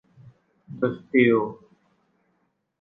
[0.77, 1.37] เดอะ สตีล